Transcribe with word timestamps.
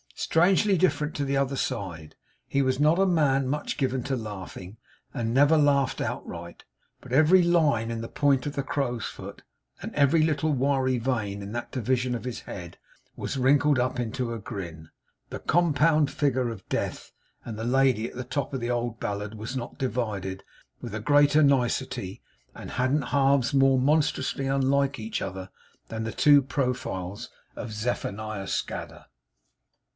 Strangely 0.15 0.77
different 0.77 1.15
to 1.15 1.25
the 1.25 1.35
other 1.37 1.55
side! 1.55 2.15
He 2.47 2.61
was 2.61 2.79
not 2.79 2.97
a 2.99 3.05
man 3.05 3.47
much 3.47 3.77
given 3.77 4.01
to 4.03 4.15
laughing, 4.15 4.77
and 5.13 5.33
never 5.33 5.57
laughed 5.57 5.99
outright; 5.99 6.63
but 7.01 7.11
every 7.11 7.43
line 7.43 7.91
in 7.91 8.01
the 8.01 8.07
print 8.07 8.45
of 8.47 8.53
the 8.55 8.63
crow's 8.63 9.05
foot, 9.05 9.43
and 9.81 9.93
every 9.93 10.23
little 10.23 10.53
wiry 10.53 10.97
vein 10.97 11.41
in 11.43 11.51
that 11.51 11.71
division 11.71 12.15
of 12.15 12.23
his 12.23 12.41
head, 12.41 12.77
was 13.15 13.37
wrinkled 13.37 13.77
up 13.77 13.99
into 13.99 14.33
a 14.33 14.39
grin! 14.39 14.89
The 15.29 15.39
compound 15.39 16.09
figure 16.11 16.49
of 16.49 16.67
Death 16.69 17.11
and 17.43 17.57
the 17.57 17.63
Lady 17.65 18.07
at 18.07 18.15
the 18.15 18.23
top 18.23 18.53
of 18.53 18.59
the 18.61 18.71
old 18.71 18.99
ballad 18.99 19.35
was 19.35 19.57
not 19.57 19.77
divided 19.77 20.43
with 20.81 20.95
a 20.95 20.99
greater 20.99 21.43
nicety, 21.43 22.21
and 22.55 22.71
hadn't 22.71 23.01
halves 23.11 23.53
more 23.53 23.77
monstrously 23.79 24.47
unlike 24.47 24.97
each 24.99 25.21
other, 25.21 25.49
than 25.89 26.03
the 26.05 26.11
two 26.11 26.41
profiles 26.41 27.29
of 27.55 27.71
Zephaniah 27.71 28.47
Scadder. 28.47 29.05